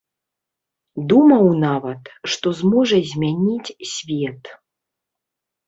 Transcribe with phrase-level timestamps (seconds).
[1.13, 2.03] Думаў нават,
[2.33, 4.43] што зможа змяніць свет.